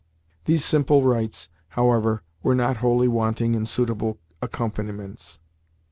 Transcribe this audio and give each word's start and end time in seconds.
These 0.45 0.65
simple 0.65 1.03
rites, 1.03 1.47
however, 1.67 2.23
were 2.41 2.55
not 2.55 2.77
wholly 2.77 3.07
wanting 3.07 3.53
in 3.53 3.67
suitable 3.67 4.17
accompaniments. 4.41 5.39